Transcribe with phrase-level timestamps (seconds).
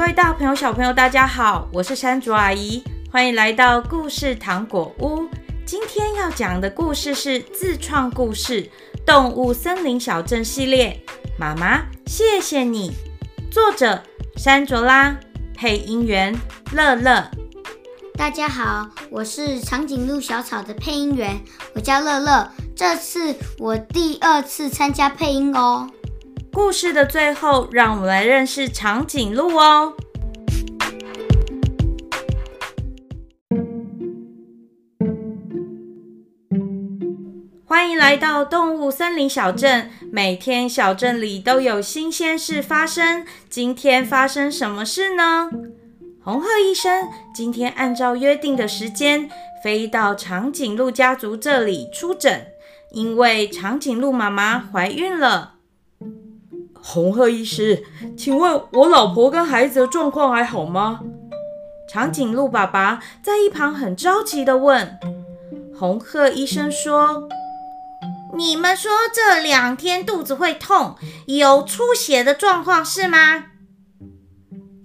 [0.00, 5.28] 各位大朋友、小朋友，大家好，我是山竹阿姨，欢迎来到故事糖果屋。
[5.66, 8.62] 今天要讲的故事是自创故事
[9.04, 10.98] 《动物森林小镇》系列。
[11.38, 12.92] 妈妈，谢谢你。
[13.52, 14.02] 作者：
[14.36, 15.14] 山卓拉，
[15.54, 16.34] 配音员：
[16.72, 17.30] 乐乐。
[18.14, 21.38] 大家好，我是长颈鹿小草的配音员，
[21.74, 22.50] 我叫乐乐。
[22.74, 25.86] 这次我第二次参加配音哦。
[26.52, 29.94] 故事的最后，让我们来认识长颈鹿哦。
[37.64, 39.90] 欢迎来到动物森林小镇。
[40.10, 43.24] 每天小镇里都有新鲜事发生。
[43.48, 45.50] 今天发生什么事呢？
[46.22, 49.30] 红鹤医生今天按照约定的时间
[49.62, 52.48] 飞到长颈鹿家族这里出诊，
[52.90, 55.59] 因为长颈鹿妈妈怀孕了。
[56.82, 57.84] 红鹤医师，
[58.16, 61.00] 请问我老婆跟孩子的状况还好吗？
[61.88, 64.98] 长颈鹿爸爸在一旁很着急地问。
[65.78, 67.28] 红鹤医生说。
[68.32, 70.94] 你们说这两天肚子会痛，
[71.26, 73.46] 有出血的状况是吗？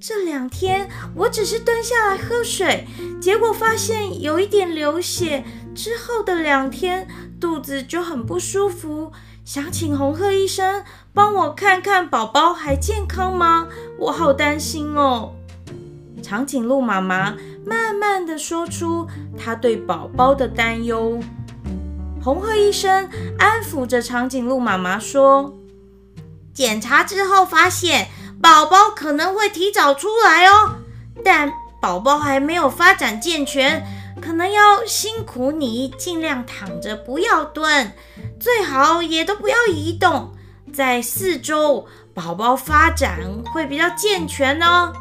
[0.02, 2.88] 这两天我只是蹲下来喝水，
[3.22, 7.08] 结果发现有一点流血，之后的两天
[7.40, 9.12] 肚子就很不舒服，
[9.46, 13.68] 想请红鹤医生帮我看看宝宝还健康吗？
[14.00, 15.34] 我好担心哦。
[16.24, 19.08] 长颈鹿妈妈慢慢的说出
[19.38, 21.20] 她对宝宝的担忧。
[22.24, 23.08] 红鹤医生
[23.38, 25.54] 安抚着长颈鹿妈妈说
[26.52, 28.08] ：“检查之后发现
[28.42, 30.78] 宝宝可能会提早出来哦，
[31.24, 33.86] 但宝宝还没有发展健全，
[34.20, 37.94] 可能要辛苦你尽量躺着，不要蹲，
[38.40, 40.32] 最好也都不要移动。
[40.74, 43.20] 在四周，宝宝发展
[43.54, 44.94] 会比较健全哦。”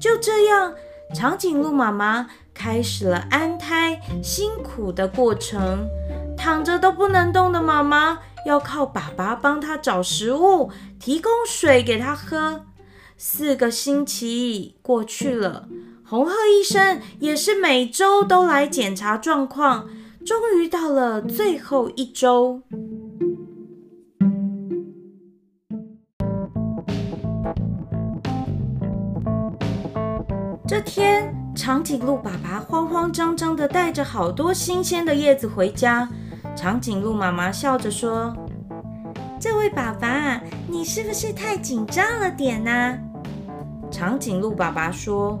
[0.00, 0.74] 就这样，
[1.14, 5.88] 长颈鹿妈妈开始了安胎辛苦的过程。
[6.36, 10.70] 躺着都不能动的妈妈，要靠爸爸帮她找食物，
[11.00, 12.64] 提供水给她喝。
[13.16, 15.68] 四个星期过去了，
[16.04, 19.88] 红鹤医生也是每周都来检查状况。
[20.24, 22.60] 终于到了最后一周，
[30.66, 36.08] 这天，长颈鹿爸爸慌慌张张的带着好多新鲜的叶子回家。
[36.54, 38.36] 长颈鹿妈妈笑着说
[39.40, 42.98] ：“这位爸爸，你是不是太紧张了点呢？”
[43.90, 45.38] 长颈鹿爸爸说：“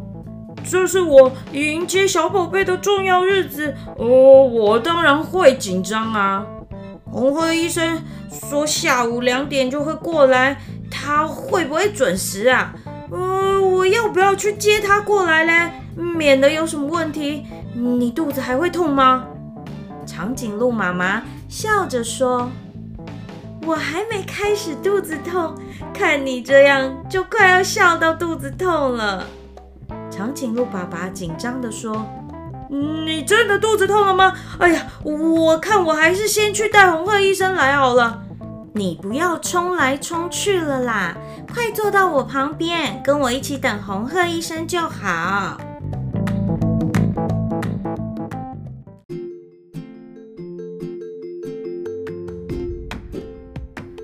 [0.64, 6.46] 这是我迎接小宝贝的重要日子哦，我当然会紧张啊。”
[7.10, 10.60] 红鹤医生说下午两点就会过来，
[10.90, 12.74] 他会不会准时啊？
[13.10, 15.72] 呃，我要不要去接他过来嘞？
[15.96, 17.44] 免得有什么问题。
[17.74, 19.24] 你肚子还会痛吗？
[20.04, 22.50] 长颈鹿妈妈笑着说
[23.66, 25.54] ：“我还没开始肚子痛，
[25.94, 29.24] 看你这样就快要笑到肚子痛了。”
[30.18, 32.04] 长颈鹿爸爸紧张地说
[33.06, 34.34] ：“你真的肚子痛了吗？
[34.58, 38.20] 哎呀，我看我还是先去带红鹤医生来好了。
[38.74, 41.16] 你不要冲来冲去了啦，
[41.54, 45.56] 快坐到我旁边，跟我一起等红鹤医生就好。”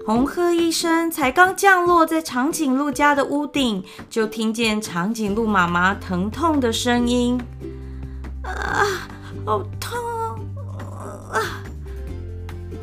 [0.06, 7.41] 红鹤医生才刚降落在长颈鹿家的屋顶，就听见长颈鹿妈妈疼痛的声音
[8.44, 8.84] ：“啊，
[9.47, 9.98] 好痛
[11.32, 11.41] 啊！”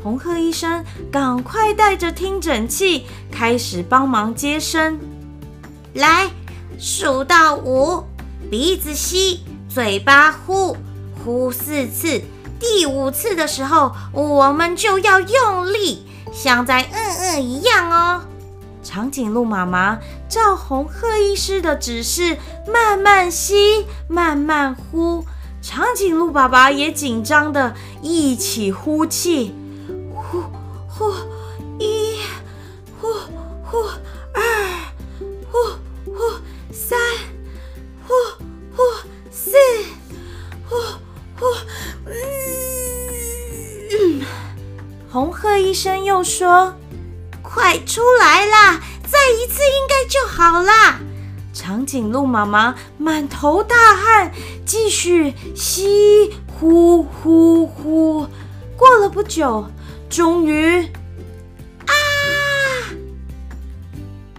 [0.02, 4.98] 红鹤医生赶快带着听诊器，开始帮忙接生。
[5.94, 6.28] 来，
[6.76, 8.02] 数到五，
[8.50, 10.76] 鼻子吸，嘴巴呼，
[11.22, 12.20] 呼四次。
[12.58, 16.04] 第五次的时候，我们就要用力。
[16.32, 18.22] 像在嗯嗯一样哦。
[18.82, 19.98] 长颈鹿妈妈
[20.28, 22.36] 照红鹤医师的指示，
[22.66, 25.24] 慢慢吸，慢慢呼。
[25.60, 29.54] 长颈鹿爸爸也紧张的一起呼气，
[30.12, 30.42] 呼
[30.88, 31.12] 呼
[46.22, 46.74] 说
[47.42, 51.00] ：“快出来啦，再一次应该就好啦。”
[51.54, 54.32] 长颈鹿妈妈满头大汗，
[54.64, 58.26] 继续吸呼呼呼。
[58.76, 59.66] 过了不久，
[60.08, 60.82] 终于，
[61.86, 61.92] 啊！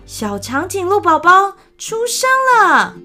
[0.06, 2.95] 小长颈鹿宝宝出生了，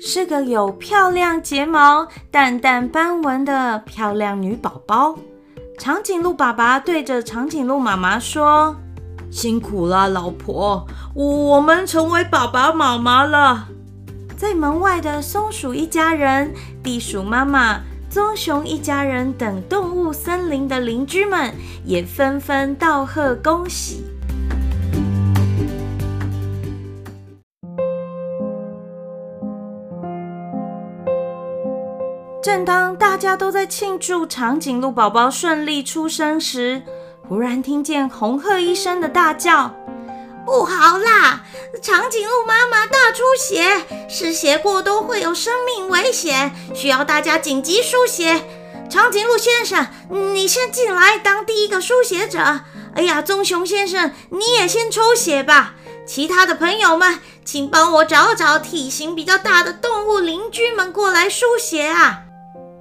[0.00, 5.18] 是个有漂亮睫毛、淡淡斑纹的漂亮女宝宝。
[5.80, 8.76] 长颈鹿爸爸对着长颈鹿妈妈说
[9.32, 13.66] ：“辛苦了，老婆，我们成为爸爸妈妈了。”
[14.36, 17.80] 在门外的松鼠一家人、地鼠妈妈、
[18.10, 21.50] 棕熊一家人等动物森林的邻居们
[21.86, 24.04] 也纷纷道贺恭喜。
[32.52, 36.82] 正当大家都在庆祝长颈鹿宝宝顺利出生时，
[37.28, 39.72] 忽然听见红鹤医生的大叫。
[40.44, 41.44] 不好啦！
[41.80, 48.42] 长颈鹿妈妈大出血，失血过多会有生命危险，需要大家紧急输血。
[48.90, 49.86] 长颈鹿先生，
[50.34, 52.40] 你先进来当第一个输血者。
[52.96, 55.76] 哎呀，棕熊先生，你也先抽血吧。
[56.04, 62.22] 其他的朋友们，请帮我找找体型比较大的动物邻居们过来输血啊！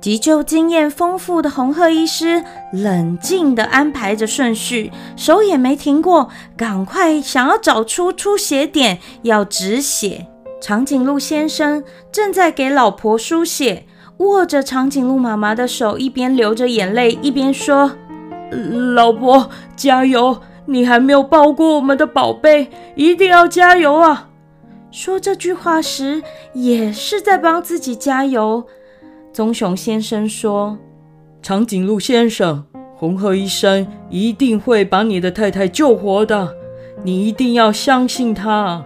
[0.02, 10.28] 急救经验丰富的红鹤医师冷静地安排着顺序，手也没停过，赶快想要找出出血点，要止血。
[10.62, 13.86] 长颈鹿先生正在给老婆输血，
[14.18, 17.92] 握着长颈鹿妈妈的手，一边流着眼泪，一边说
[18.96, 20.42] ：“老婆，加油！
[20.66, 24.30] 你还没有抱过我们的宝贝，一定要加油啊！”
[24.92, 26.24] 说这句话时，
[26.54, 28.66] 也是在帮自己加油。
[29.32, 30.78] 棕熊先生说
[31.42, 32.66] ：“长颈鹿先生，
[32.96, 36.54] 红鹤医生一定会把你的太太救活的，
[37.04, 38.84] 你一定要相信他。”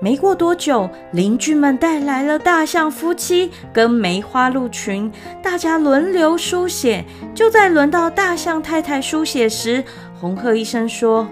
[0.00, 5.10] 没过多久，邻居们带来了大象夫妻跟梅花鹿群，
[5.42, 7.04] 大家轮流输血。
[7.34, 9.84] 就在轮到大象太太输血时，
[10.20, 11.26] 红鹤医生说：“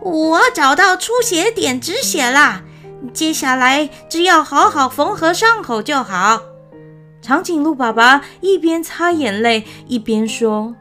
[0.00, 2.62] 我找到出血点，止血啦！
[3.12, 6.40] 接下来只要好好缝合伤口就好。”
[7.26, 10.76] 长颈鹿爸爸一边擦眼泪，一边说：“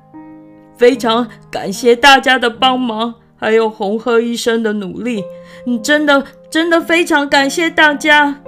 [0.77, 5.23] 非常感谢大家的帮忙，还有红鹤医生的努力。
[5.65, 8.41] 你真的，真的非常感谢大家。”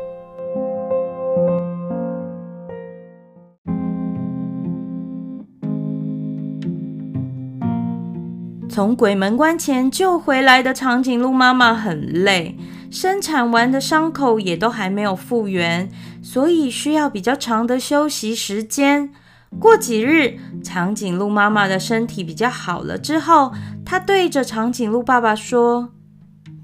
[8.69, 12.55] 从鬼门关前救回来的长颈鹿妈妈很累。
[12.89, 15.89] 生产完的伤口也都还没有复原，
[16.22, 19.12] 所以需要比较长的休息时间。
[19.60, 23.54] 过几日，长颈鹿妈妈的身体比较好了之后，
[23.86, 25.94] 她对着长颈鹿爸爸说：“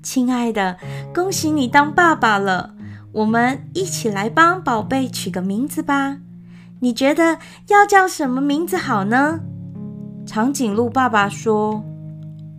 [0.03, 0.77] 亲爱的，
[1.13, 2.73] 恭喜你当爸爸了！
[3.13, 6.17] 我们一起来帮宝贝取个名字吧。
[6.81, 7.37] 你觉得
[7.69, 9.39] 要叫什么名字好呢？”
[10.27, 11.83] 长颈鹿爸爸说：“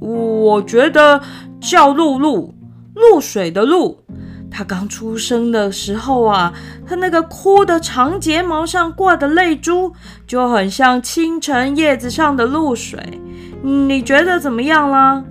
[0.01, 1.23] 我觉得
[1.61, 2.54] 叫露露。”
[2.95, 4.05] 露水的露，
[4.51, 6.55] 它刚出生的时候啊，
[6.87, 9.93] 它那个哭的长睫毛上挂的泪珠
[10.27, 13.21] 就很像清晨叶子上的露水。
[13.63, 15.25] 你觉得怎么样啦？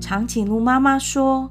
[0.00, 1.50] 长颈鹿妈妈说：“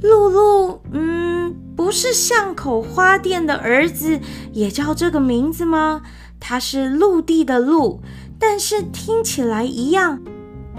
[0.00, 4.20] 露露，嗯，不是巷口花店的儿子
[4.52, 6.02] 也叫这个名字吗？
[6.38, 8.00] 他是陆地的陆，
[8.38, 10.20] 但是听起来一样。”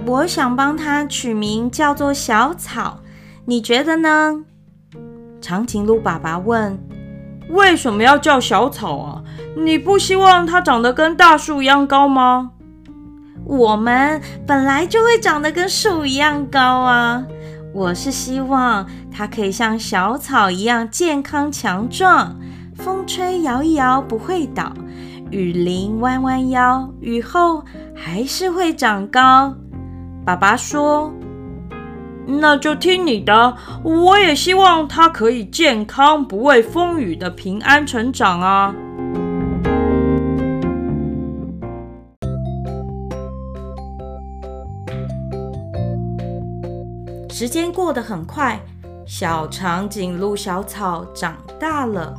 [0.05, 2.99] 我想帮它取名叫做小草，
[3.45, 4.43] 你觉得呢？
[5.39, 6.77] 长颈鹿爸爸问
[7.49, 9.23] ：“为什么要叫小草啊？
[9.55, 12.51] 你不希望它长得跟大树一样高吗？”
[13.45, 17.25] 我们本来就会长得跟树一样高啊！
[17.73, 22.37] 我是希望它可以像小草一样健康强壮，
[22.75, 24.71] 风吹摇一摇不会倒，
[25.29, 27.63] 雨淋弯弯腰，雨后
[27.95, 29.55] 还是会长高。
[30.25, 31.13] 爸爸说
[32.25, 33.57] ：“那就听你的。
[33.83, 38.73] 我也希望他可以健康、不畏风雨的平安成长啊。”
[47.29, 48.57] 时间过得很快，
[49.05, 52.15] 小长颈鹿小草长大了。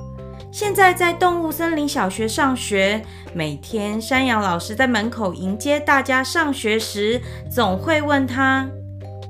[0.55, 7.21] 现在在动物森林小学上学，每天山羊老师在门口迎接大家上学时，
[7.51, 8.65] 总会问他：“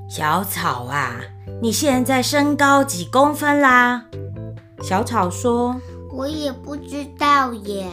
[0.07, 1.19] 小草啊，
[1.59, 4.05] 你现在身高几公分啦？”
[4.83, 5.75] 小草说
[6.13, 7.87] ：“我也不知道耶。”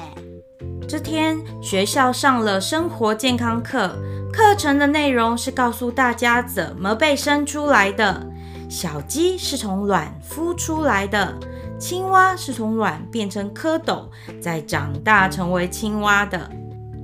[0.87, 3.97] 这天学校上了生活健康课，
[4.31, 8.27] 课程的内容是告诉大家怎么被生出来的。
[8.69, 11.35] 小鸡是从卵孵出来的。
[11.83, 14.05] 青蛙是从卵变成蝌蚪，
[14.41, 16.49] 再长大成为青蛙的。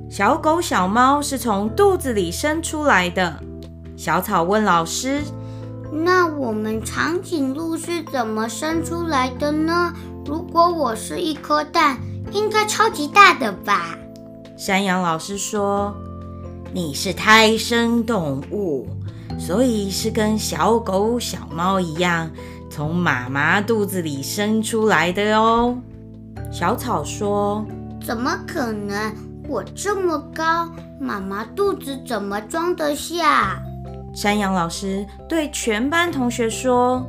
[0.09, 3.43] 小狗、小猫是从肚子里生出来的。
[3.97, 5.21] 小草问老师
[5.91, 9.93] ：“那我们长颈鹿是怎么生出来的呢？
[10.25, 11.99] 如果我是一颗蛋，
[12.31, 13.99] 应该超级大的吧？
[14.57, 15.93] 山羊老师说
[16.73, 18.87] ：“你是胎生动物，
[19.41, 22.31] 所以是跟小狗、小猫一样，
[22.71, 25.77] 从妈妈肚子里生出来的哦。”
[26.51, 27.67] 小草说
[28.05, 29.15] ：“怎么可能？
[29.49, 30.71] 我这么高，
[31.01, 33.63] 妈妈肚子怎么装得下？”
[34.15, 37.07] 山羊老师对全班同学说：“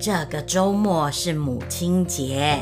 [0.00, 2.58] 这个周末是母亲节，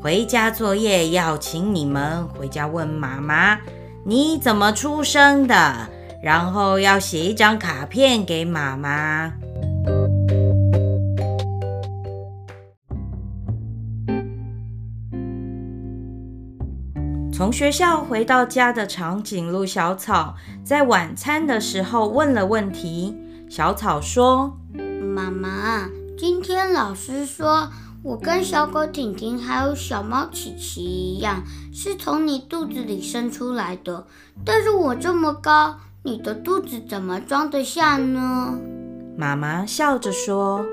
[0.00, 3.58] 回家作业要请你们回家问妈妈
[4.04, 5.88] 你怎么出生的，
[6.22, 9.32] 然后要写一张卡片给妈妈。”
[17.36, 23.14] 从学校回到家的长颈鹿小草，在晚餐的时候问了问题。
[23.50, 24.56] 小草说
[25.14, 27.68] ：“妈妈，今天老师说
[28.02, 31.42] 我跟小狗婷婷还有小猫琪琪一样，
[31.74, 34.06] 是从你肚子里生出来的。
[34.42, 38.58] 但是我这么高，你的肚子怎么装得下呢？”
[39.14, 40.64] 妈妈笑着说：“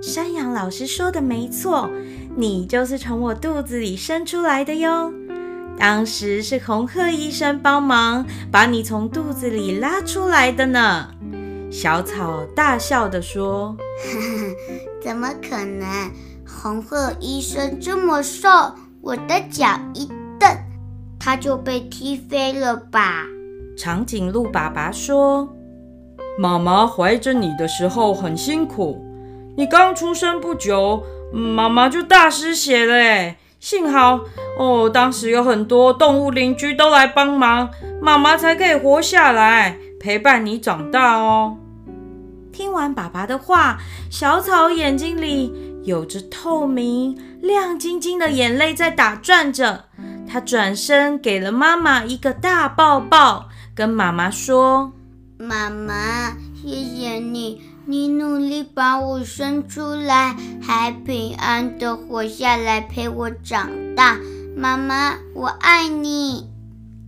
[0.00, 1.90] 山羊老师说的没错，
[2.34, 5.12] 你就是从我肚子里生出来的哟。”
[5.80, 11.08] 当时是红鹤医生帮忙把你从肚子里拉出来的呢。
[11.70, 13.74] 小草大笑地说
[15.02, 16.10] ：“怎么可能？
[16.46, 18.48] 红鹤医生这么瘦，
[19.00, 20.06] 我的脚一
[20.38, 20.54] 蹬，
[21.18, 23.24] 他就被踢飞了吧？”
[23.78, 25.48] 长颈鹿爸爸说
[26.38, 29.02] ：“妈妈怀着你的时候很辛苦，
[29.56, 33.38] 你刚出生不久，妈妈就大失血了诶。
[33.60, 34.24] 幸好
[34.58, 37.68] 哦，当时有很多动物邻居都来帮忙，
[38.00, 41.58] 妈妈才可以活下来，陪伴你长大哦。
[42.50, 43.78] 听完爸爸的话，
[44.10, 45.52] 小草眼睛里
[45.84, 49.84] 有着透明、亮晶晶的眼泪在打转着。
[50.26, 54.92] 他转身给了妈妈一个大抱抱，跟妈妈说
[55.36, 57.60] ：“妈妈，谢谢你。”
[57.90, 64.16] 你努力把我生出来，还平安的活下来，陪我长大，
[64.56, 66.48] 妈妈，我爱你。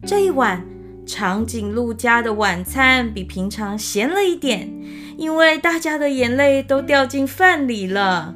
[0.05, 0.67] 这一晚，
[1.07, 4.69] 长颈鹿家的晚餐比平常咸了一点，
[5.17, 8.35] 因为大家的眼泪都掉进饭里了，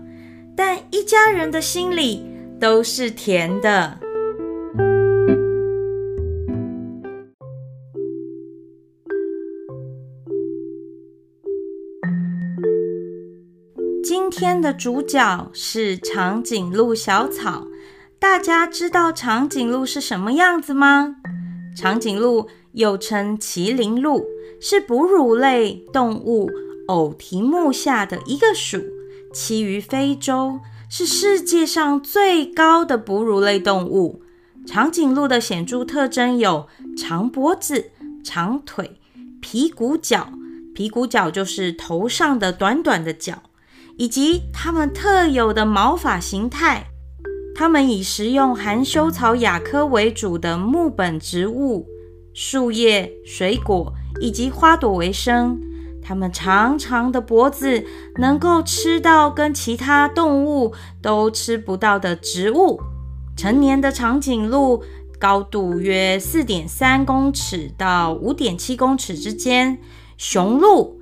[0.55, 2.25] 但一家人的心里
[2.61, 3.99] 都是甜的。
[14.37, 17.67] 天的主角是长颈鹿小草。
[18.19, 21.17] 大家知道长颈鹿是什么样子吗？
[21.75, 24.27] 长颈鹿又称麒麟鹿，
[24.61, 26.51] 是哺乳类动物
[26.89, 28.77] 偶蹄目下的一个属，
[29.33, 34.21] 栖于非洲，是世界上最高的哺乳类动物。
[34.67, 37.87] 长颈鹿的显著特征有长脖子、
[38.23, 39.01] 长腿、
[39.41, 40.29] 皮骨角，
[40.75, 43.43] 皮骨角就是头上的短短的角。
[43.97, 46.87] 以及它们特有的毛发形态，
[47.55, 51.87] 它们以食用含羞草亚科为主的木本植物、
[52.35, 55.59] 树叶、水果以及花朵为生。
[56.03, 57.85] 它们长长的脖子
[58.19, 60.73] 能够吃到跟其他动物
[61.03, 62.81] 都吃不到的植物。
[63.37, 64.85] 成年的长颈鹿
[65.19, 69.79] 高度约四点三公尺到五点七公尺之间，
[70.17, 70.96] 雄鹿。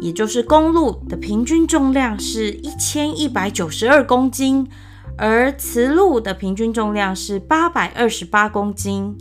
[0.00, 4.68] 也就是公鹿的平均重量是一千一百九十二公斤，
[5.16, 9.16] 而雌鹿的平均重量是八百二十八公斤。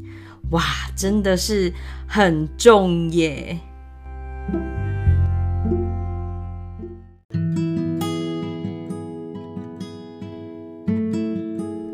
[0.51, 0.61] 哇，
[0.95, 1.73] 真的是
[2.07, 3.59] 很重耶！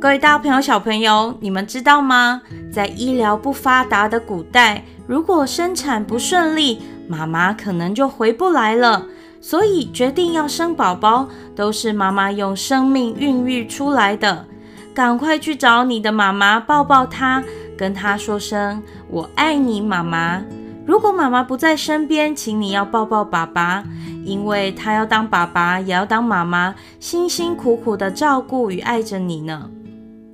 [0.01, 2.41] 各位大朋友、小朋友，你们知道吗？
[2.73, 9.05] 在医疗不发达的古代，如果生产不顺利，妈妈可能就回不来了，
[9.39, 14.45] 所以决定要生宝宝，都是妈妈用生命孕育出来的。
[14.93, 17.43] 赶快去找你的妈妈，抱抱她，
[17.77, 20.41] 跟她说声“我爱你，妈妈”。
[20.85, 23.83] 如果妈妈不在身边，请你要抱抱爸爸，
[24.25, 29.69] 因为他要当爸爸，也要当妈妈，辛辛苦苦的照顾与爱着你呢。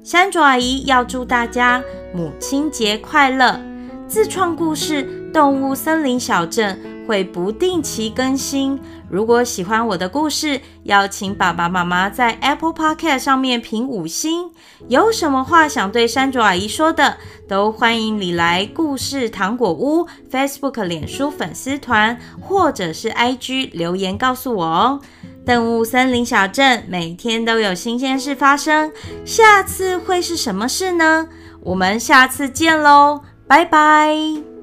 [0.04, 1.84] 山竹阿姨要祝大家
[2.16, 3.60] 母亲节快乐！
[4.08, 5.27] 自创故事。
[5.38, 8.80] 动物森林小镇会不定期更新。
[9.08, 14.50] 如果喜欢我的故事，邀请爸爸妈妈在 Apple Podcast 上面评五星。
[14.88, 17.18] 有什么话想对山竹阿姨说的，
[17.48, 25.02] 都欢迎你来故事糖果屋 Facebook、脸书粉丝团，或者是 IG 留言告诉我哦。
[25.46, 28.92] 动物森林小镇每天都有新鲜事发生，
[29.24, 31.28] 下次会是什么事呢？
[31.62, 34.57] 我们下次见喽，拜拜。